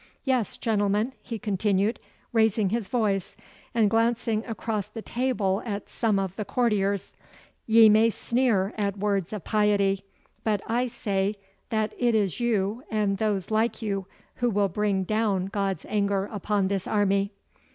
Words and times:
Yes, 0.23 0.57
gentlemen,' 0.57 1.13
he 1.21 1.37
continued, 1.37 1.99
raising 2.33 2.69
his 2.69 2.87
voice 2.87 3.35
and 3.71 3.87
glancing 3.87 4.43
across 4.47 4.87
the 4.87 5.03
table 5.03 5.61
at 5.63 5.89
some 5.89 6.17
of 6.17 6.35
the 6.37 6.43
courtiers, 6.43 7.13
'ye 7.67 7.87
may 7.87 8.09
sneer 8.09 8.73
at 8.79 8.97
words 8.97 9.31
of 9.31 9.43
piety, 9.43 10.03
but 10.43 10.59
I 10.65 10.87
say 10.87 11.35
that 11.69 11.93
it 11.99 12.15
is 12.15 12.39
you 12.39 12.83
and 12.89 13.19
those 13.19 13.51
like 13.51 13.83
you 13.83 14.07
who 14.37 14.49
will 14.49 14.69
bring 14.69 15.03
down 15.03 15.45
God's 15.45 15.85
anger 15.87 16.27
upon 16.31 16.67
this 16.67 16.87
army. 16.87 17.29